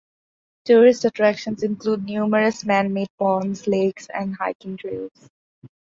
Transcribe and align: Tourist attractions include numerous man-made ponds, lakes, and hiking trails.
Tourist 0.65 1.05
attractions 1.05 1.61
include 1.61 2.03
numerous 2.05 2.65
man-made 2.65 3.09
ponds, 3.19 3.67
lakes, 3.67 4.07
and 4.11 4.35
hiking 4.35 4.75
trails. 4.75 5.29